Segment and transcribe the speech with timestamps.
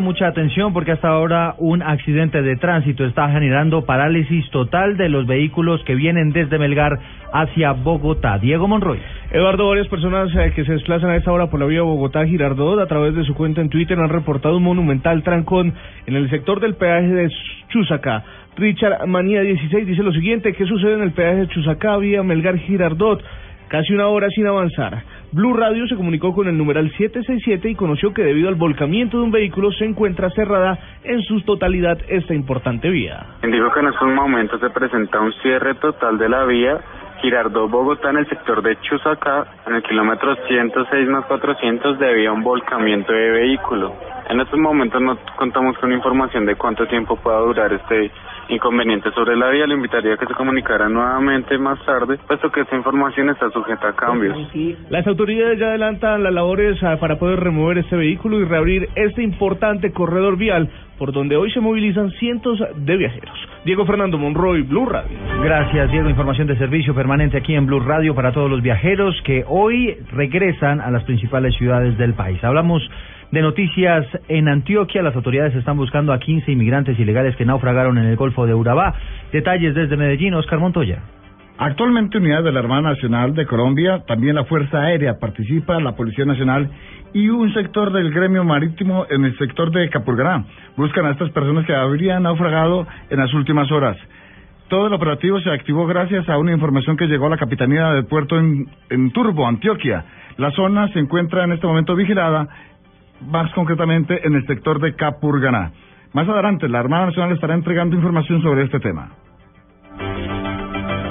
[0.00, 5.26] Mucha atención porque hasta ahora un accidente de tránsito está generando parálisis total de los
[5.26, 6.98] vehículos que vienen desde Melgar
[7.30, 8.38] hacia Bogotá.
[8.38, 8.98] Diego Monroy.
[9.30, 12.86] Eduardo, varias personas eh, que se desplazan a esta hora por la vía Bogotá-Girardot a
[12.86, 15.74] través de su cuenta en Twitter han reportado un monumental trancón
[16.06, 17.30] en el sector del peaje de
[17.68, 18.24] Chusacá.
[18.56, 23.22] Richard Manía 16 dice lo siguiente, ¿qué sucede en el peaje de Chusacá vía Melgar-Girardot?
[23.68, 25.02] Casi una hora sin avanzar.
[25.32, 29.24] Blue Radio se comunicó con el numeral 767 y conoció que debido al volcamiento de
[29.24, 33.24] un vehículo se encuentra cerrada en su totalidad esta importante vía.
[33.42, 36.80] Dijo que en estos momentos se presenta un cierre total de la vía
[37.22, 42.34] Girardot Bogotá en el sector de Chusacá, en el kilómetro 106 más 400 debido a
[42.34, 43.94] un volcamiento de vehículo.
[44.28, 48.10] En estos momentos no contamos con información de cuánto tiempo pueda durar este
[48.48, 49.66] inconveniente sobre la vía.
[49.66, 53.88] Le invitaría a que se comunicara nuevamente más tarde, puesto que esta información está sujeta
[53.88, 54.36] a cambios.
[54.90, 59.22] Las autoridades ya adelantan las labores ah, para poder remover este vehículo y reabrir este
[59.22, 63.36] importante corredor vial por donde hoy se movilizan cientos de viajeros.
[63.64, 65.18] Diego Fernando Monroy, Blue Radio.
[65.42, 66.08] Gracias, Diego.
[66.08, 70.80] Información de servicio permanente aquí en Blue Radio para todos los viajeros que hoy regresan
[70.80, 72.42] a las principales ciudades del país.
[72.44, 72.88] Hablamos
[73.32, 75.02] de noticias en Antioquia.
[75.02, 78.94] Las autoridades están buscando a 15 inmigrantes ilegales que naufragaron en el Golfo de Urabá.
[79.32, 81.02] Detalles desde Medellín, Oscar Montoya.
[81.58, 86.24] Actualmente unidades de la Armada Nacional de Colombia, también la Fuerza Aérea participa, la Policía
[86.24, 86.70] Nacional
[87.14, 90.44] y un sector del gremio marítimo en el sector de Capurganá.
[90.76, 93.96] Buscan a estas personas que habrían naufragado en las últimas horas.
[94.68, 98.06] Todo el operativo se activó gracias a una información que llegó a la Capitanía del
[98.06, 100.04] Puerto en, en Turbo, Antioquia.
[100.38, 102.48] La zona se encuentra en este momento vigilada,
[103.26, 105.72] más concretamente en el sector de Capurganá.
[106.12, 109.12] Más adelante, la Armada Nacional estará entregando información sobre este tema.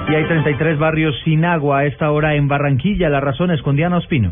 [0.09, 3.09] Y hay 33 barrios sin agua a esta hora en Barranquilla.
[3.09, 4.31] La razón es con Diana Ospino.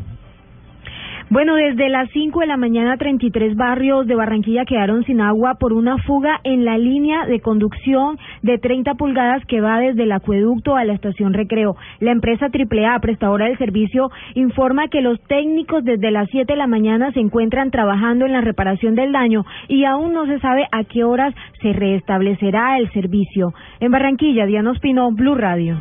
[1.31, 5.73] Bueno, desde las 5 de la mañana 33 barrios de Barranquilla quedaron sin agua por
[5.73, 10.75] una fuga en la línea de conducción de 30 pulgadas que va desde el acueducto
[10.75, 11.75] a la estación Recreo.
[11.99, 16.65] La empresa AAA, prestadora del servicio, informa que los técnicos desde las 7 de la
[16.65, 20.83] mañana se encuentran trabajando en la reparación del daño y aún no se sabe a
[20.83, 23.53] qué horas se restablecerá el servicio.
[23.79, 25.77] En Barranquilla, Diana Ospino, Blue Radio.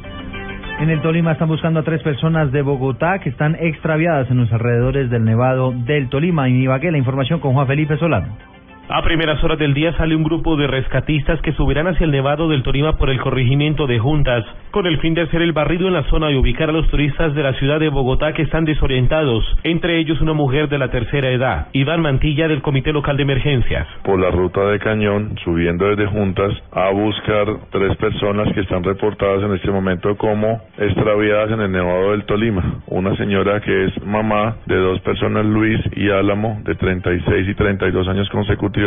[0.78, 4.52] En el Tolima están buscando a tres personas de Bogotá que están extraviadas en los
[4.52, 6.48] alrededores del Nevado del Tolima.
[6.48, 8.57] Y Ibagué, la información con Juan Felipe Solano.
[8.90, 12.48] A primeras horas del día sale un grupo de rescatistas que subirán hacia el Nevado
[12.48, 15.92] del Tolima por el corregimiento de Juntas, con el fin de hacer el barrido en
[15.92, 19.44] la zona y ubicar a los turistas de la ciudad de Bogotá que están desorientados,
[19.62, 23.86] entre ellos una mujer de la tercera edad, Iván Mantilla del Comité Local de Emergencias.
[24.04, 29.42] Por la ruta de Cañón, subiendo desde Juntas a buscar tres personas que están reportadas
[29.42, 32.80] en este momento como extraviadas en el Nevado del Tolima.
[32.86, 38.08] Una señora que es mamá de dos personas, Luis y Álamo, de 36 y 32
[38.08, 38.77] años consecutivos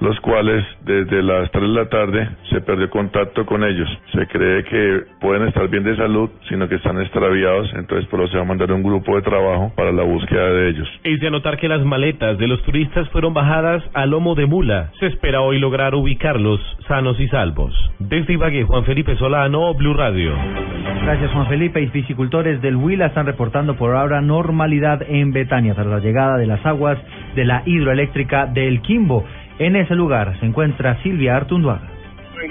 [0.00, 3.88] los cuales desde las 3 de la tarde se perdió contacto con ellos.
[4.12, 8.32] Se cree que pueden estar bien de salud, sino que están extraviados, entonces por eso
[8.32, 10.88] se va a mandar un grupo de trabajo para la búsqueda de ellos.
[11.04, 14.90] Es de anotar que las maletas de los turistas fueron bajadas a lomo de mula.
[15.00, 17.72] Se espera hoy lograr ubicarlos sanos y salvos.
[17.98, 20.34] Desde Ibagué, Juan Felipe Solano, Blue Radio.
[21.02, 21.80] Gracias, Juan Felipe.
[21.80, 26.46] Y piscicultores del Huila están reportando por ahora normalidad en Betania tras la llegada de
[26.46, 26.98] las aguas
[27.34, 29.24] de la hidroeléctrica del Quimbo.
[29.58, 32.00] En ese lugar se encuentra Silvia Artunduaga.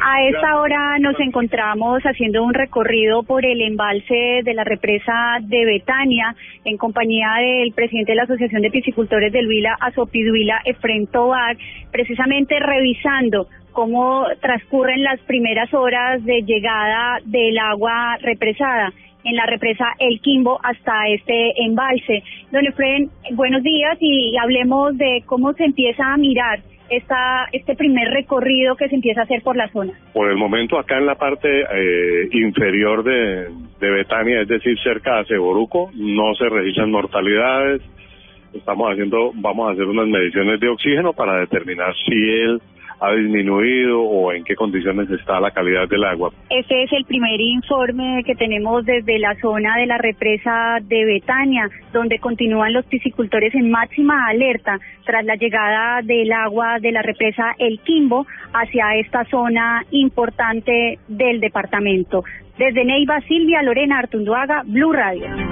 [0.04, 5.66] A esta hora nos encontramos haciendo un recorrido por el embalse de la represa de
[5.66, 11.58] Betania en compañía del presidente de la Asociación de Piscicultores del Huila, Azopiduila, Efren Tobar,
[11.92, 18.94] precisamente revisando cómo transcurren las primeras horas de llegada del agua represada
[19.24, 22.24] en la represa El Quimbo hasta este embalse.
[22.52, 28.10] Don Efren, buenos días y hablemos de cómo se empieza a mirar esta, este primer
[28.10, 29.94] recorrido que se empieza a hacer por la zona?
[30.14, 33.48] Por el momento acá en la parte eh, inferior de,
[33.80, 37.82] Betania, es decir, cerca de Ceboruco, no se registran mortalidades.
[38.54, 42.62] Estamos haciendo, vamos a hacer unas mediciones de oxígeno para determinar si el
[43.00, 46.32] ha disminuido o en qué condiciones está la calidad del agua.
[46.50, 51.70] Este es el primer informe que tenemos desde la zona de la represa de Betania,
[51.94, 57.56] donde continúan los piscicultores en máxima alerta tras la llegada del agua de la represa
[57.58, 62.24] El Quimbo hacia esta zona importante del departamento.
[62.58, 65.49] Desde Neiva, Silvia Lorena Artunduaga, Blue Radio.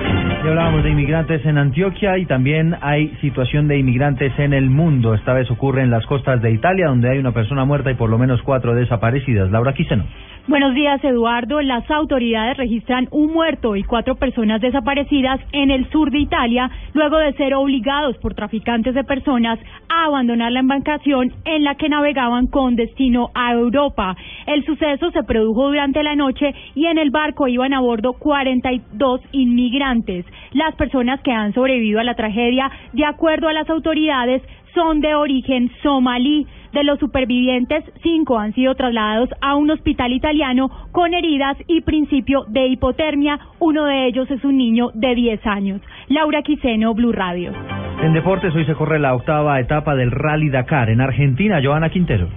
[0.48, 5.14] Hablábamos de inmigrantes en Antioquia y también hay situación de inmigrantes en el mundo.
[5.14, 8.10] Esta vez ocurre en las costas de Italia, donde hay una persona muerta y por
[8.10, 9.52] lo menos cuatro desaparecidas.
[9.52, 10.06] Laura Quiseno.
[10.48, 11.60] Buenos días, Eduardo.
[11.62, 17.18] Las autoridades registran un muerto y cuatro personas desaparecidas en el sur de Italia, luego
[17.18, 19.60] de ser obligados por traficantes de personas
[19.90, 24.16] a abandonar la embarcación en la que navegaban con destino a Europa.
[24.46, 29.20] El suceso se produjo durante la noche y en el barco iban a bordo 42
[29.34, 30.26] inmigrantes.
[30.54, 34.42] Las personas que han sobrevivido a la tragedia, de acuerdo a las autoridades,
[34.78, 36.46] son de origen somalí.
[36.72, 42.46] De los supervivientes, cinco han sido trasladados a un hospital italiano con heridas y principio
[42.48, 43.40] de hipotermia.
[43.58, 45.82] Uno de ellos es un niño de 10 años.
[46.10, 47.52] Laura Quiseno, Blue Radio.
[48.04, 51.60] En deportes hoy se corre la octava etapa del Rally Dakar en Argentina.
[51.64, 52.28] Joana Quintero.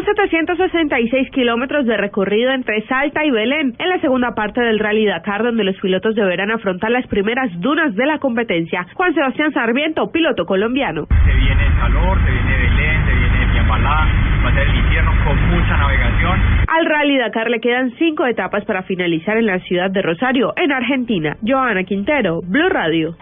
[0.00, 5.04] Son 766 kilómetros de recorrido entre Salta y Belén en la segunda parte del Rally
[5.04, 8.86] Dakar, donde los pilotos deberán afrontar las primeras dunas de la competencia.
[8.94, 11.06] Juan Sebastián Sarmiento, piloto colombiano.
[11.06, 14.08] Se viene el calor, se viene Belén, se viene Piambalá,
[14.42, 16.40] va a ser el invierno con mucha navegación.
[16.66, 20.72] Al Rally Dakar le quedan cinco etapas para finalizar en la ciudad de Rosario, en
[20.72, 21.36] Argentina.
[21.46, 23.16] Joana Quintero, Blue Radio.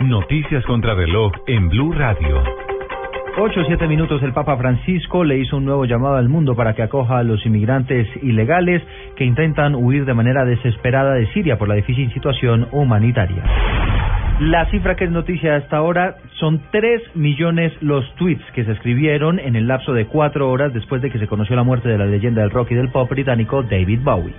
[0.00, 2.42] Noticias contra reloj en Blue Radio.
[3.40, 6.82] Ocho siete minutos el Papa Francisco le hizo un nuevo llamado al mundo para que
[6.82, 8.82] acoja a los inmigrantes ilegales
[9.14, 13.44] que intentan huir de manera desesperada de Siria por la difícil situación humanitaria.
[14.40, 19.38] La cifra que es noticia hasta ahora son tres millones los tweets que se escribieron
[19.38, 22.06] en el lapso de cuatro horas después de que se conoció la muerte de la
[22.06, 24.34] leyenda del rock y del pop británico David Bowie.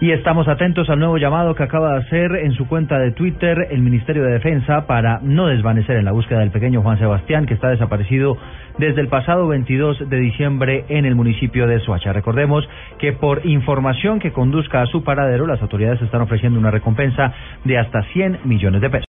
[0.00, 3.66] Y estamos atentos al nuevo llamado que acaba de hacer en su cuenta de Twitter
[3.70, 7.54] el Ministerio de Defensa para no desvanecer en la búsqueda del pequeño Juan Sebastián que
[7.54, 8.38] está desaparecido
[8.78, 12.12] desde el pasado 22 de diciembre en el municipio de Soacha.
[12.12, 12.64] Recordemos
[13.00, 17.32] que por información que conduzca a su paradero las autoridades están ofreciendo una recompensa
[17.64, 19.06] de hasta 100 millones de pesos.